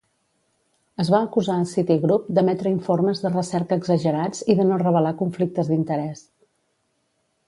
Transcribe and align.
Es 1.03 1.09
va 1.15 1.19
acusar 1.25 1.57
a 1.63 1.67
Citigroup 1.73 2.31
d'emetre 2.37 2.71
informes 2.77 3.21
de 3.25 3.31
recerca 3.35 3.77
exagerats 3.81 4.41
i 4.55 4.59
de 4.63 4.69
no 4.71 4.81
revelar 4.87 5.13
conflictes 5.21 5.71
d'interès. 5.73 6.25